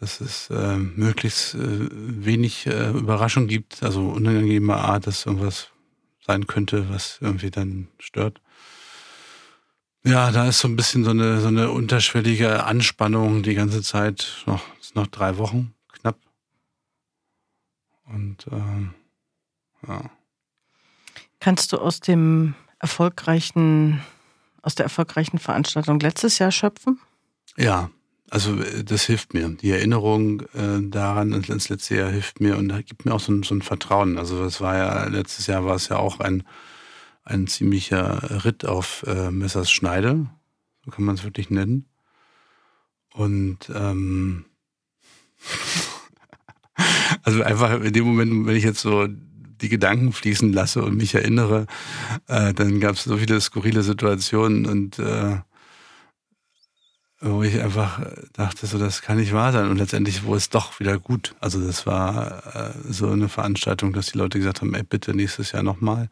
[0.00, 5.68] dass es äh, möglichst äh, wenig äh, Überraschung gibt, also unangenehme Art, dass irgendwas
[6.20, 8.40] sein könnte, was irgendwie dann stört.
[10.06, 14.42] Ja, da ist so ein bisschen so eine, so eine unterschwellige Anspannung die ganze Zeit.
[14.46, 14.62] Noch,
[14.94, 16.18] noch drei Wochen knapp.
[18.06, 18.94] Und ähm,
[19.88, 20.10] ja.
[21.40, 24.02] Kannst du aus dem erfolgreichen,
[24.60, 27.00] aus der erfolgreichen Veranstaltung letztes Jahr schöpfen?
[27.56, 27.90] Ja,
[28.28, 29.48] also äh, das hilft mir.
[29.48, 33.42] Die Erinnerung äh, daran ins letzte Jahr hilft mir und gibt mir auch so ein,
[33.42, 34.18] so ein Vertrauen.
[34.18, 36.42] Also das war ja, letztes Jahr war es ja auch ein,
[37.24, 40.26] ein ziemlicher Ritt auf äh, Messers Schneide,
[40.84, 41.86] so kann man es wirklich nennen.
[43.12, 44.44] Und ähm,
[47.22, 51.14] also einfach in dem Moment, wenn ich jetzt so die Gedanken fließen lasse und mich
[51.14, 51.66] erinnere,
[52.26, 55.38] äh, dann gab es so viele skurrile Situationen und äh,
[57.20, 58.02] wo ich einfach
[58.34, 59.70] dachte, so das kann nicht wahr sein.
[59.70, 61.34] Und letztendlich wurde es doch wieder gut.
[61.40, 65.52] Also das war äh, so eine Veranstaltung, dass die Leute gesagt haben, ey, bitte nächstes
[65.52, 66.10] Jahr nochmal.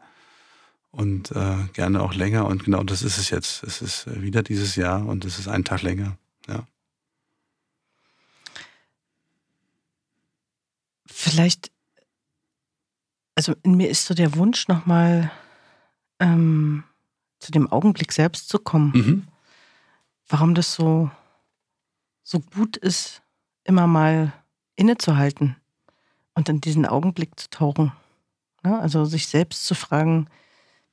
[0.93, 2.45] Und äh, gerne auch länger.
[2.45, 3.63] Und genau das ist es jetzt.
[3.63, 6.17] Es ist wieder dieses Jahr und es ist einen Tag länger.
[6.47, 6.65] Ja.
[11.07, 11.71] Vielleicht,
[13.35, 15.31] also in mir ist so der Wunsch, nochmal
[16.19, 16.83] ähm,
[17.39, 18.91] zu dem Augenblick selbst zu kommen.
[18.93, 19.27] Mhm
[20.27, 21.11] warum das so,
[22.23, 23.21] so gut ist,
[23.63, 24.33] immer mal
[24.75, 25.55] innezuhalten
[26.33, 27.91] und in diesen Augenblick zu tauchen.
[28.65, 30.27] Ja, also sich selbst zu fragen,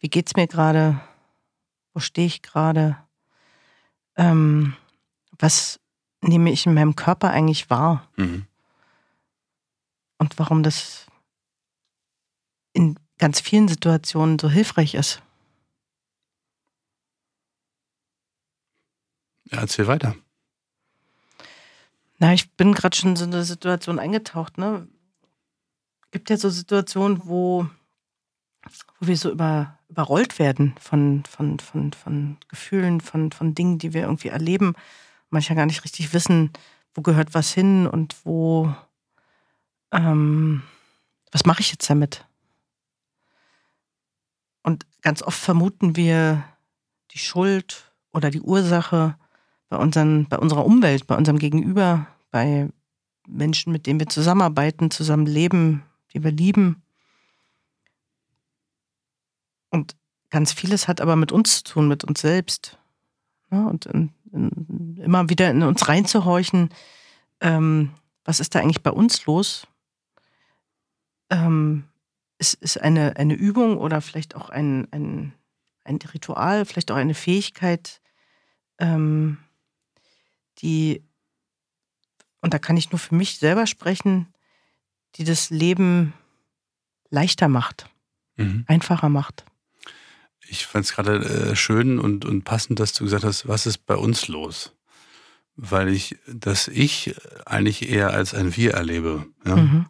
[0.00, 1.00] wie geht es mir gerade?
[1.92, 2.96] Wo stehe ich gerade?
[4.16, 4.74] Ähm,
[5.38, 5.80] was
[6.20, 8.08] nehme ich in meinem Körper eigentlich wahr?
[8.16, 8.46] Mhm.
[10.18, 11.06] Und warum das
[12.72, 15.22] in ganz vielen Situationen so hilfreich ist.
[19.44, 20.14] Ja, erzähl weiter.
[22.18, 24.86] Na, ich bin gerade schon in so eine Situation eingetaucht, ne?
[26.10, 27.68] Gibt ja so Situationen, wo,
[28.98, 33.94] wo wir so über, überrollt werden von, von, von, von Gefühlen, von, von Dingen, die
[33.94, 34.74] wir irgendwie erleben.
[35.30, 36.50] Manchmal gar nicht richtig wissen,
[36.94, 38.74] wo gehört was hin und wo,
[39.92, 40.62] ähm,
[41.32, 42.26] was mache ich jetzt damit?
[44.62, 46.44] Und ganz oft vermuten wir
[47.12, 49.16] die Schuld oder die Ursache
[49.68, 52.68] bei, unseren, bei unserer Umwelt, bei unserem Gegenüber, bei
[53.26, 56.82] Menschen, mit denen wir zusammenarbeiten, zusammen leben, die wir lieben.
[59.70, 59.96] Und
[60.30, 62.78] ganz vieles hat aber mit uns zu tun, mit uns selbst.
[63.50, 66.70] Ja, und in, in, immer wieder in uns reinzuhorchen,
[67.40, 67.90] ähm,
[68.24, 69.66] was ist da eigentlich bei uns los?
[71.30, 71.84] Ähm,
[72.38, 75.32] ist, ist eine, eine Übung oder vielleicht auch ein, ein,
[75.84, 78.00] ein Ritual, vielleicht auch eine Fähigkeit,
[78.78, 79.38] ähm,
[80.58, 81.02] die
[82.40, 84.32] und da kann ich nur für mich selber sprechen,
[85.16, 86.14] die das Leben
[87.10, 87.88] leichter macht,
[88.36, 88.64] mhm.
[88.66, 89.44] einfacher macht.
[90.70, 93.86] Ich fand es gerade äh, schön und, und passend, dass du gesagt hast, was ist
[93.86, 94.72] bei uns los?
[95.56, 99.26] Weil ich das Ich eigentlich eher als ein Wir erlebe.
[99.44, 99.56] Ja?
[99.56, 99.86] Mhm.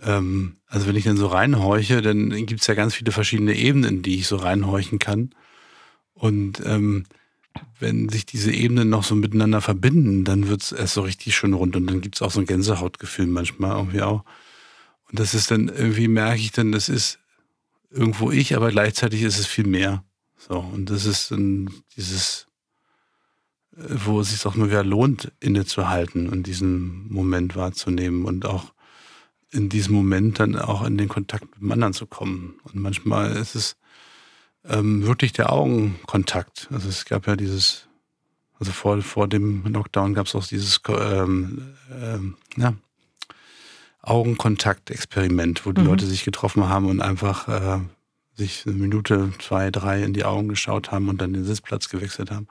[0.00, 4.02] Ähm, also wenn ich dann so reinhorche, dann gibt es ja ganz viele verschiedene Ebenen,
[4.02, 5.30] die ich so reinhorchen kann.
[6.14, 7.04] Und ähm,
[7.78, 11.52] wenn sich diese Ebenen noch so miteinander verbinden, dann wird es erst so richtig schön
[11.52, 14.24] rund und dann gibt es auch so ein Gänsehautgefühl manchmal irgendwie auch.
[15.08, 17.20] Und das ist dann irgendwie, merke ich dann, das ist
[17.88, 20.02] irgendwo ich, aber gleichzeitig ist es viel mehr.
[20.38, 22.46] So, und das ist dann dieses,
[23.76, 28.72] äh, wo es sich auch mal wieder lohnt, innezuhalten und diesen Moment wahrzunehmen und auch
[29.50, 32.60] in diesem Moment dann auch in den Kontakt mit dem anderen zu kommen.
[32.64, 33.76] Und manchmal ist es
[34.64, 36.68] ähm, wirklich der Augenkontakt.
[36.70, 37.88] Also es gab ja dieses,
[38.58, 42.74] also vor, vor dem Lockdown gab es auch dieses ähm, ähm, ja,
[44.02, 45.88] Augenkontakt-Experiment, wo die mhm.
[45.88, 47.80] Leute sich getroffen haben und einfach äh,
[48.38, 52.30] sich eine Minute, zwei, drei in die Augen geschaut haben und dann den Sitzplatz gewechselt
[52.30, 52.46] haben.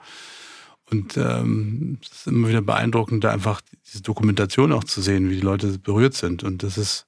[0.90, 5.36] Und ähm, es ist immer wieder beeindruckend, da einfach diese Dokumentation auch zu sehen, wie
[5.36, 6.44] die Leute berührt sind.
[6.44, 7.06] Und das ist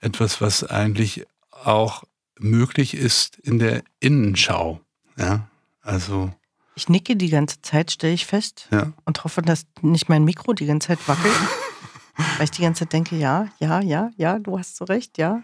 [0.00, 2.04] etwas, was eigentlich auch
[2.38, 4.80] möglich ist in der Innenschau.
[5.16, 5.48] Ja,
[5.80, 6.32] also.
[6.74, 8.68] Ich nicke die ganze Zeit, stelle ich fest.
[8.70, 8.92] Ja.
[9.04, 11.34] Und hoffe, dass nicht mein Mikro die ganze Zeit wackelt.
[12.36, 15.42] weil ich die ganze Zeit denke, ja, ja, ja, ja, du hast so recht, ja.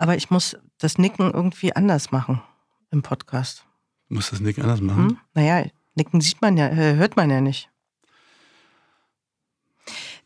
[0.00, 2.40] Aber ich muss das Nicken irgendwie anders machen
[2.90, 3.66] im Podcast.
[4.08, 5.10] Du musst das Nicken anders machen?
[5.10, 5.18] Hm?
[5.34, 7.68] Naja, Nicken sieht man ja, äh, hört man ja nicht.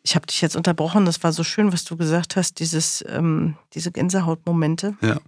[0.05, 3.57] Ich habe dich jetzt unterbrochen, das war so schön, was du gesagt hast, dieses, ähm,
[3.73, 4.97] diese Gänsehautmomente.
[5.01, 5.19] Ja.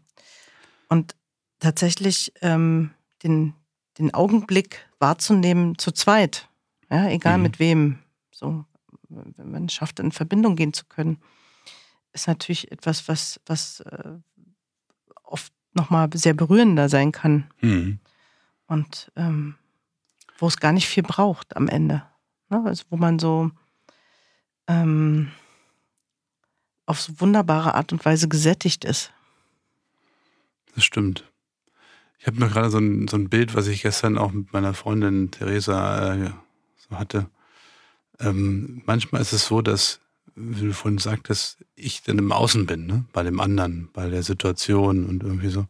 [0.88, 1.16] Und
[1.58, 2.92] tatsächlich ähm,
[3.24, 3.52] den,
[3.98, 6.48] den Augenblick wahrzunehmen zu zweit,
[6.88, 7.42] ja, egal mhm.
[7.42, 7.98] mit wem,
[8.30, 8.64] so,
[9.08, 11.18] wenn man es schafft, in Verbindung gehen zu können,
[12.12, 14.12] ist natürlich etwas, was, was äh,
[15.76, 17.48] nochmal sehr berührender sein kann.
[17.60, 18.00] Mhm.
[18.66, 19.54] Und ähm,
[20.38, 22.02] wo es gar nicht viel braucht am Ende.
[22.50, 22.62] Ne?
[22.66, 23.50] Also wo man so
[24.66, 25.30] ähm,
[26.86, 29.12] auf so wunderbare Art und Weise gesättigt ist.
[30.74, 31.24] Das stimmt.
[32.18, 34.74] Ich habe mir gerade so ein, so ein Bild, was ich gestern auch mit meiner
[34.74, 36.30] Freundin Theresa äh,
[36.76, 37.30] so hatte.
[38.20, 40.00] Ähm, manchmal ist es so, dass,
[40.36, 43.04] wie du vorhin sagtest, ich dann im Außen bin, ne?
[43.12, 45.66] bei dem anderen, bei der Situation und irgendwie so.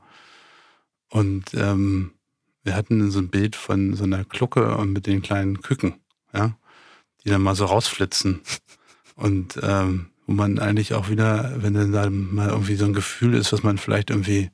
[1.09, 2.13] Und ähm,
[2.65, 5.95] wir hatten so ein Bild von so einer Glucke und mit den kleinen Küken,
[6.35, 6.57] ja,
[7.25, 8.41] die dann mal so rausflitzen.
[9.15, 13.35] Und ähm, wo man eigentlich auch wieder, wenn dann da mal irgendwie so ein Gefühl
[13.35, 14.51] ist, was man vielleicht irgendwie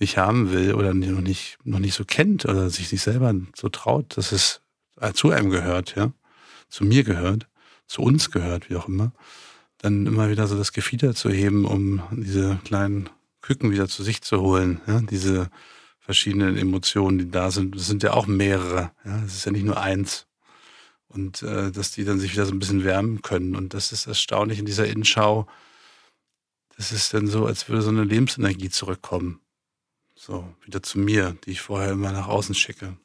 [0.00, 3.68] nicht haben will oder noch nicht, noch nicht so kennt oder sich nicht selber so
[3.68, 4.60] traut, dass es
[5.14, 6.12] zu einem gehört, ja,
[6.68, 7.46] zu mir gehört,
[7.86, 9.12] zu uns gehört, wie auch immer,
[9.82, 14.22] dann immer wieder so das Gefieder zu heben, um diese kleinen Küken wieder zu sich
[14.22, 15.50] zu holen, ja, diese
[15.98, 17.74] verschiedenen Emotionen, die da sind.
[17.76, 18.92] Das sind ja auch mehrere.
[19.04, 20.26] Ja, es ist ja nicht nur eins.
[21.08, 23.54] Und äh, dass die dann sich wieder so ein bisschen wärmen können.
[23.54, 25.46] Und das ist erstaunlich in dieser Innenschau.
[26.76, 29.40] Das ist dann so, als würde so eine Lebensenergie zurückkommen.
[30.14, 32.96] So, wieder zu mir, die ich vorher immer nach außen schicke.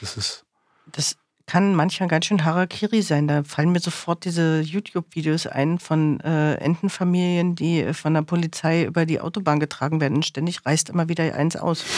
[0.00, 0.44] Das ist.
[0.92, 3.28] Das kann manchmal ganz schön Harakiri sein.
[3.28, 8.84] Da fallen mir sofort diese YouTube-Videos ein von äh, Entenfamilien, die äh, von der Polizei
[8.84, 10.22] über die Autobahn getragen werden.
[10.22, 11.84] Ständig reißt immer wieder eins aus.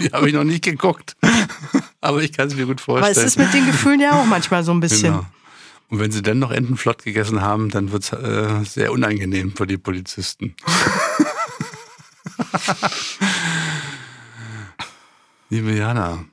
[0.00, 1.16] Die habe ich noch nicht geguckt.
[2.02, 3.10] Aber ich kann es mir gut vorstellen.
[3.10, 5.12] Aber es ist mit den Gefühlen ja auch manchmal so ein bisschen.
[5.12, 5.24] Genau.
[5.88, 9.56] Und wenn sie dann noch Enten flott gegessen haben, dann wird es äh, sehr unangenehm
[9.56, 10.54] für die Polizisten.
[15.48, 16.26] Liebe Jana,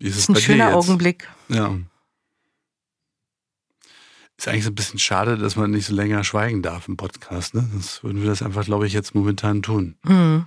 [0.00, 1.28] wie ist das ist ein schöner Augenblick.
[1.48, 1.78] Ja.
[4.36, 7.52] Ist eigentlich so ein bisschen schade, dass man nicht so länger schweigen darf im Podcast.
[7.52, 7.68] Ne?
[7.72, 9.96] Sonst würden wir das einfach, glaube ich, jetzt momentan tun.
[10.02, 10.46] Mhm.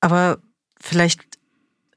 [0.00, 0.38] Aber
[0.80, 1.38] vielleicht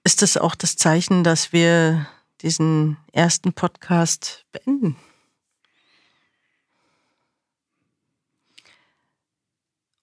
[0.03, 2.07] ist es auch das Zeichen, dass wir
[2.41, 4.97] diesen ersten Podcast beenden.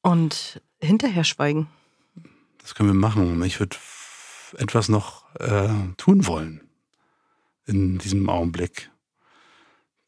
[0.01, 1.68] Und hinterher schweigen.
[2.59, 3.42] Das können wir machen.
[3.42, 3.77] Ich würde
[4.57, 6.61] etwas noch äh, tun wollen
[7.66, 8.90] in diesem Augenblick.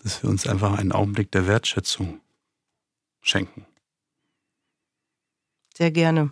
[0.03, 2.21] Dass wir uns einfach einen Augenblick der Wertschätzung
[3.21, 3.67] schenken.
[5.77, 6.31] Sehr gerne.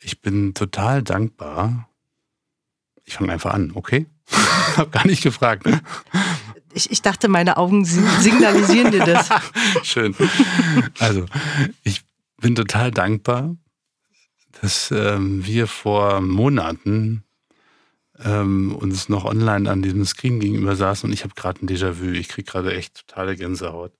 [0.00, 1.88] Ich bin total dankbar.
[3.04, 4.06] Ich fange einfach an, okay?
[4.76, 5.66] Hab gar nicht gefragt.
[5.66, 5.80] Ne?
[6.74, 9.28] Ich, ich, dachte, meine Augen signalisieren dir das.
[9.82, 10.16] Schön.
[10.98, 11.26] Also,
[11.82, 12.02] ich
[12.38, 13.56] bin total dankbar,
[14.60, 17.24] dass ähm, wir vor Monaten
[18.18, 22.12] ähm, uns noch online an diesem Screen gegenüber saßen und ich habe gerade ein Déjà-vu.
[22.12, 23.92] Ich kriege gerade echt totale Gänsehaut.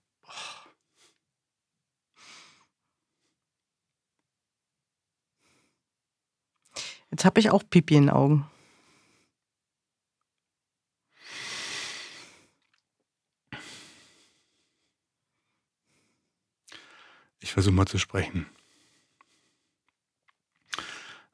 [7.11, 8.49] Jetzt habe ich auch Pipi in den Augen.
[17.39, 18.47] Ich versuche mal zu sprechen.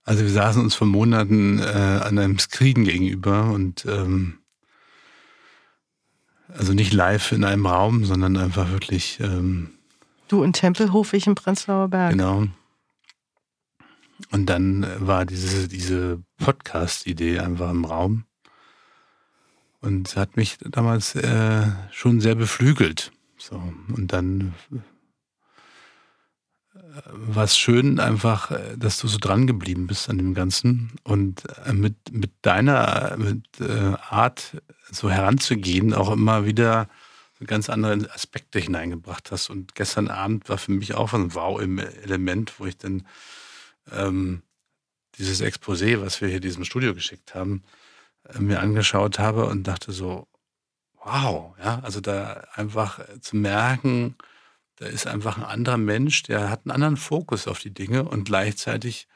[0.10, 4.40] Also wir saßen uns vor Monaten äh, an einem Screen gegenüber und ähm,
[6.48, 9.20] also nicht live in einem Raum, sondern einfach wirklich.
[9.20, 9.70] Ähm,
[10.28, 12.14] du in Tempelhof, ich im Prenzlauer Berg.
[12.14, 12.48] Genau.
[14.32, 18.24] Und dann war diese, diese Podcast-Idee einfach im Raum.
[19.80, 23.12] Und hat mich damals äh, schon sehr beflügelt.
[23.38, 23.62] So.
[23.96, 24.56] Und dann
[27.06, 31.44] war es schön, einfach, äh, dass du so dran geblieben bist an dem Ganzen und
[31.66, 36.88] äh, mit, mit deiner mit, äh, Art so heranzugehen, auch immer wieder
[37.46, 39.50] ganz andere Aspekte hineingebracht hast.
[39.50, 43.08] Und gestern Abend war für mich auch ein Wow-Element, wo ich dann
[43.92, 44.42] ähm,
[45.18, 47.64] dieses Exposé, was wir hier diesem Studio geschickt haben,
[48.28, 50.28] äh, mir angeschaut habe und dachte so,
[51.04, 54.16] wow, ja, also da einfach zu merken,
[54.80, 58.24] da ist einfach ein anderer Mensch, der hat einen anderen Fokus auf die Dinge und
[58.24, 59.08] gleichzeitig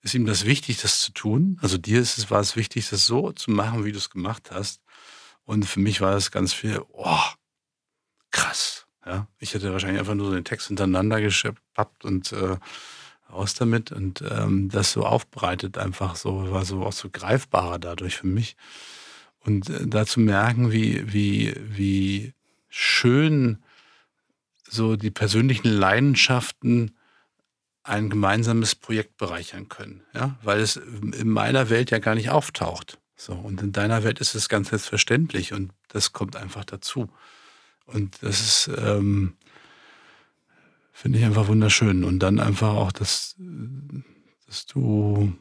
[0.00, 1.58] ist ihm das wichtig, das zu tun.
[1.62, 4.50] Also dir ist es, war es wichtig, das so zu machen, wie du es gemacht
[4.50, 4.82] hast.
[5.44, 7.20] Und für mich war das ganz viel, oh,
[8.32, 8.86] krass.
[9.06, 12.56] Ja, ich hätte wahrscheinlich einfach nur so den Text hintereinander gescheppt und äh,
[13.30, 18.16] raus damit und ähm, das so aufbereitet einfach so, war so auch so greifbarer dadurch
[18.16, 18.56] für mich.
[19.38, 22.34] Und äh, da zu merken, wie, wie, wie
[22.68, 23.62] schön
[24.72, 26.96] so die persönlichen Leidenschaften
[27.84, 32.98] ein gemeinsames Projekt bereichern können, ja, weil es in meiner Welt ja gar nicht auftaucht.
[33.16, 37.08] So, und in deiner Welt ist es ganz selbstverständlich und das kommt einfach dazu.
[37.86, 39.36] Und das ist, ähm,
[40.92, 42.04] finde ich einfach wunderschön.
[42.04, 43.36] Und dann einfach auch, dass,
[44.46, 45.32] dass du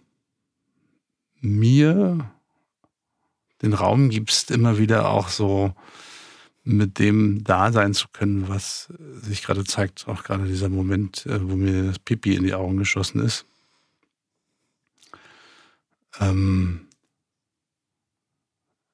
[1.40, 2.32] mir
[3.62, 5.74] den Raum gibst, immer wieder auch so
[6.72, 11.42] mit dem da sein zu können, was sich gerade zeigt, auch gerade dieser Moment, äh,
[11.48, 13.46] wo mir das Pipi in die Augen geschossen ist.
[16.20, 16.88] Ähm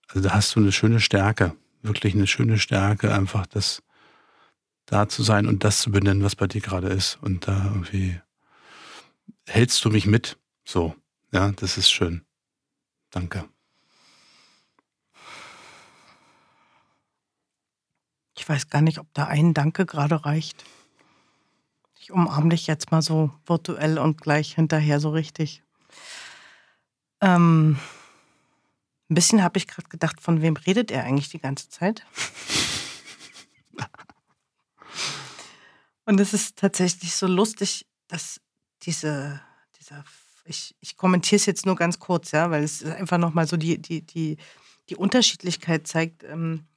[0.07, 3.83] also da hast du eine schöne Stärke, wirklich eine schöne Stärke, einfach das
[4.85, 7.19] da zu sein und das zu benennen, was bei dir gerade ist.
[7.21, 8.19] Und da irgendwie
[9.45, 10.37] hältst du mich mit.
[10.63, 10.95] So,
[11.31, 12.25] ja, das ist schön.
[13.11, 13.47] Danke.
[18.37, 20.63] Ich weiß gar nicht, ob da ein Danke gerade reicht.
[21.99, 25.63] Ich umarme dich jetzt mal so virtuell und gleich hinterher so richtig.
[27.19, 27.79] Ähm,
[29.09, 32.05] ein bisschen habe ich gerade gedacht, von wem redet er eigentlich die ganze Zeit?
[36.05, 38.39] und es ist tatsächlich so lustig, dass
[38.83, 39.41] diese,
[39.79, 40.05] dieser,
[40.45, 43.81] ich, ich kommentiere es jetzt nur ganz kurz, ja, weil es einfach nochmal so die,
[43.81, 44.37] die, die,
[44.89, 46.23] die Unterschiedlichkeit zeigt.
[46.23, 46.67] Ähm,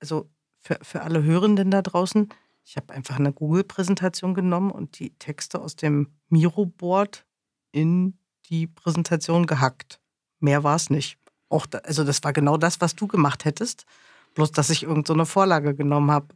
[0.00, 0.30] also
[0.68, 2.28] für, für alle Hörenden da draußen,
[2.64, 7.24] ich habe einfach eine Google-Präsentation genommen und die Texte aus dem Miro-Board
[7.72, 8.18] in
[8.50, 10.00] die Präsentation gehackt.
[10.40, 11.18] Mehr war es nicht.
[11.48, 13.86] Auch da, also das war genau das, was du gemacht hättest,
[14.34, 16.28] bloß dass ich irgendeine so Vorlage genommen habe.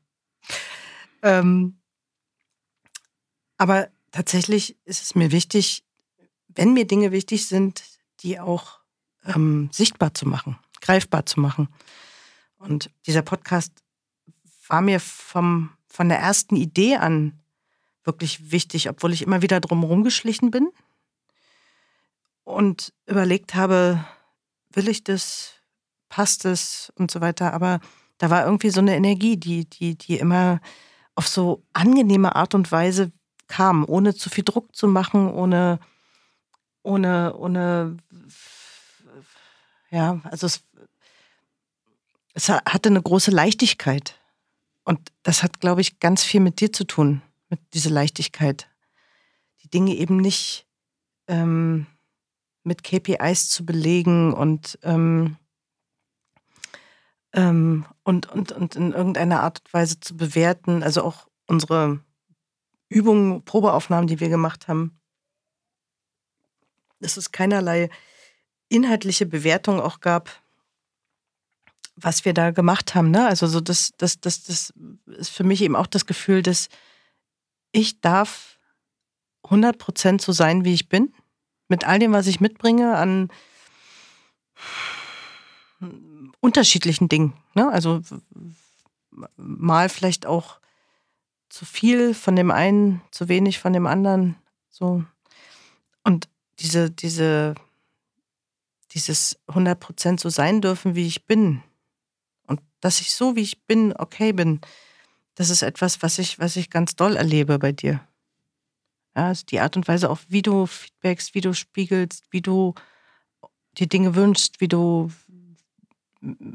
[1.20, 1.78] Ähm,
[3.58, 5.84] aber tatsächlich ist es mir wichtig,
[6.48, 7.84] wenn mir Dinge wichtig sind,
[8.20, 8.80] die auch
[9.26, 11.68] ähm, sichtbar zu machen, greifbar zu machen.
[12.56, 13.82] Und dieser Podcast
[14.72, 17.38] war mir vom, von der ersten Idee an
[18.04, 20.70] wirklich wichtig, obwohl ich immer wieder drum rumgeschlichen bin
[22.44, 24.02] und überlegt habe,
[24.70, 25.52] will ich das,
[26.08, 27.52] passt es und so weiter.
[27.52, 27.80] Aber
[28.16, 30.60] da war irgendwie so eine Energie, die, die, die immer
[31.14, 33.12] auf so angenehme Art und Weise
[33.48, 35.80] kam, ohne zu viel Druck zu machen, ohne,
[36.82, 37.98] ohne, ohne,
[39.90, 40.64] ja, also es,
[42.32, 44.18] es hatte eine große Leichtigkeit.
[44.84, 48.68] Und das hat, glaube ich, ganz viel mit dir zu tun, mit dieser Leichtigkeit.
[49.62, 50.66] Die Dinge eben nicht
[51.28, 51.86] ähm,
[52.64, 55.36] mit KPIs zu belegen und, ähm,
[57.32, 60.82] ähm, und, und, und in irgendeiner Art und Weise zu bewerten.
[60.82, 62.00] Also auch unsere
[62.88, 64.98] Übungen, Probeaufnahmen, die wir gemacht haben.
[66.98, 67.88] Dass es keinerlei
[68.68, 70.41] inhaltliche Bewertung auch gab
[71.96, 73.10] was wir da gemacht haben.
[73.10, 73.26] Ne?
[73.26, 74.72] Also so das, das, das, das
[75.06, 76.68] ist für mich eben auch das Gefühl, dass
[77.72, 78.58] ich darf
[79.44, 81.12] 100% so sein, wie ich bin.
[81.68, 83.30] Mit all dem, was ich mitbringe an
[86.40, 87.34] unterschiedlichen Dingen.
[87.54, 87.70] Ne?
[87.70, 88.02] Also
[89.36, 90.58] mal vielleicht auch
[91.48, 94.36] zu viel von dem einen, zu wenig von dem anderen.
[94.70, 95.04] So.
[96.02, 96.28] Und
[96.58, 97.54] diese, diese,
[98.92, 101.62] dieses 100% so sein dürfen, wie ich bin.
[102.82, 104.60] Dass ich so, wie ich bin, okay bin,
[105.36, 108.06] das ist etwas, was ich, was ich ganz doll erlebe bei dir.
[109.16, 112.74] Ja, also die Art und Weise auch, wie du feedbackst, wie du spiegelst, wie du
[113.78, 115.10] die Dinge wünschst, wie du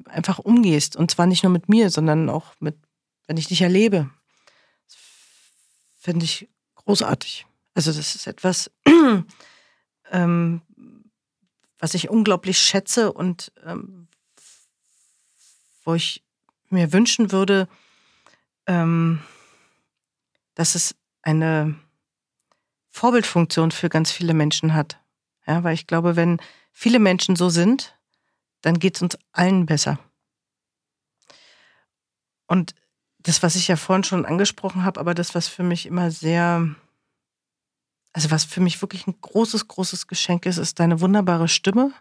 [0.06, 0.96] einfach umgehst.
[0.96, 2.76] Und zwar nicht nur mit mir, sondern auch mit,
[3.26, 4.10] wenn ich dich erlebe.
[4.86, 4.98] Das
[5.98, 7.46] finde ich großartig.
[7.74, 8.70] Also das ist etwas,
[10.12, 10.62] ähm,
[11.80, 14.08] was ich unglaublich schätze und ähm,
[15.88, 16.22] wo ich
[16.70, 17.70] mir wünschen würde,
[18.68, 19.22] ähm,
[20.54, 21.76] dass es eine
[22.90, 25.00] Vorbildfunktion für ganz viele Menschen hat.
[25.48, 26.42] Ja, weil ich glaube, wenn
[26.74, 27.98] viele Menschen so sind,
[28.62, 29.98] dann geht es uns allen besser.
[32.48, 32.76] Und
[33.20, 36.68] das, was ich ja vorhin schon angesprochen habe, aber das, was für mich immer sehr,
[38.12, 41.94] also was für mich wirklich ein großes, großes Geschenk ist, ist deine wunderbare Stimme.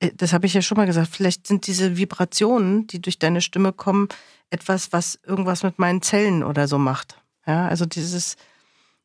[0.00, 1.08] Äh, das habe ich ja schon mal gesagt.
[1.10, 4.08] Vielleicht sind diese Vibrationen, die durch deine Stimme kommen,
[4.50, 7.20] etwas, was irgendwas mit meinen Zellen oder so macht.
[7.46, 8.36] Ja, also dieses,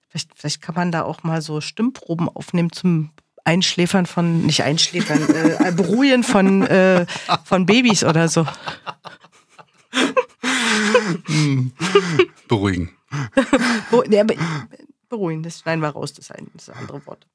[0.08, 3.12] vielleicht, vielleicht kann man da auch mal so Stimmproben aufnehmen zum
[3.44, 7.06] Einschläfern von, nicht Einschläfern, äh, Beruhigen von, äh,
[7.44, 8.46] von Babys oder so.
[11.26, 11.72] Hm.
[12.48, 12.92] Beruhigen.
[15.10, 17.26] beruhigen, das schneiden wir raus, das ist ein, das andere Wort.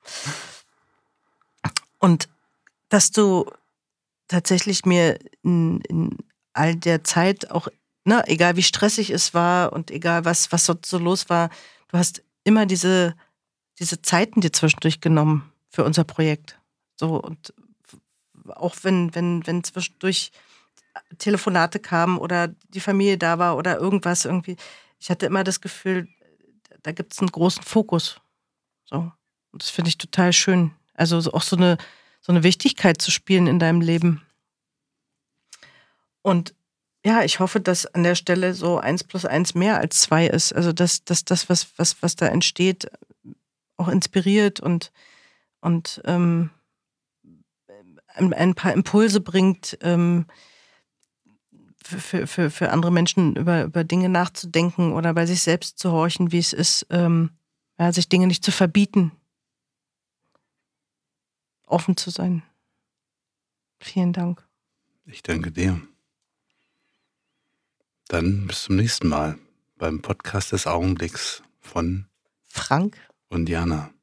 [1.99, 2.29] Und
[2.95, 3.45] dass du
[4.29, 6.17] tatsächlich mir in, in
[6.53, 7.67] all der Zeit auch,
[8.05, 11.51] ne, egal wie stressig es war und egal was, was so los war,
[11.89, 13.17] du hast immer diese,
[13.81, 16.61] diese Zeiten dir zwischendurch genommen für unser Projekt.
[16.95, 17.53] So und
[18.47, 20.31] auch wenn, wenn, wenn zwischendurch
[21.19, 24.57] Telefonate kamen oder die Familie da war oder irgendwas irgendwie,
[25.01, 26.07] ich hatte immer das Gefühl,
[26.85, 28.21] da gibt es einen großen Fokus.
[28.85, 29.11] So.
[29.51, 30.71] Und das finde ich total schön.
[30.95, 31.77] Also auch so eine,
[32.25, 34.23] so eine Wichtigkeit zu spielen in deinem Leben.
[36.23, 36.55] Und
[37.05, 40.55] ja, ich hoffe, dass an der Stelle so eins plus eins mehr als zwei ist.
[40.55, 42.91] Also dass, dass das, was, was, was da entsteht,
[43.77, 44.91] auch inspiriert und
[45.61, 46.51] und ähm,
[48.15, 50.27] ein paar Impulse bringt, ähm,
[51.83, 56.33] für, für, für andere Menschen über, über Dinge nachzudenken oder bei sich selbst zu horchen,
[56.33, 57.31] wie es ist, ähm,
[57.79, 59.13] ja, sich Dinge nicht zu verbieten,
[61.67, 62.43] offen zu sein.
[63.81, 64.47] Vielen Dank.
[65.07, 65.81] Ich danke dir.
[68.09, 69.39] Dann bis zum nächsten Mal
[69.77, 72.07] beim Podcast des Augenblicks von
[72.45, 72.97] Frank
[73.29, 73.94] und Jana.